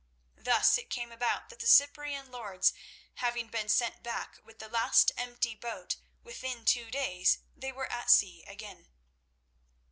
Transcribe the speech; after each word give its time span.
Thus 0.39 0.79
it 0.79 0.89
came 0.89 1.11
about 1.11 1.49
that 1.49 1.59
the 1.59 1.67
Cyprian 1.67 2.31
lords 2.31 2.73
having 3.17 3.49
been 3.49 3.69
sent 3.69 4.01
back 4.01 4.39
with 4.43 4.57
the 4.57 4.67
last 4.67 5.11
empty 5.15 5.53
boat, 5.53 5.97
within 6.23 6.65
two 6.65 6.89
days 6.89 7.37
they 7.55 7.71
were 7.71 7.91
at 7.91 8.09
sea 8.09 8.41
again. 8.47 8.87